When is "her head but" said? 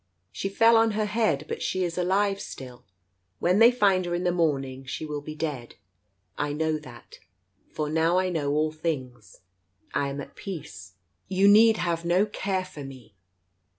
0.97-1.61